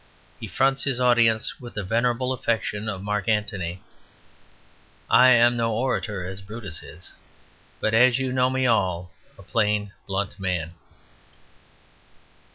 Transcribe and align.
He 0.39 0.47
fronts 0.47 0.83
his 0.85 0.99
audiences 0.99 1.59
with 1.59 1.75
the 1.75 1.83
venerable 1.83 2.33
affectation 2.33 2.89
of 2.89 3.03
Mark 3.03 3.27
Antony 3.29 3.83
"I 5.11 5.27
am 5.29 5.55
no 5.55 5.75
orator, 5.75 6.25
as 6.25 6.41
Brutus 6.41 6.81
is; 6.81 7.13
But 7.79 7.93
as 7.93 8.17
you 8.17 8.33
know 8.33 8.49
me 8.49 8.65
all, 8.65 9.11
a 9.37 9.43
plain 9.43 9.93
blunt 10.07 10.39
man." 10.39 10.73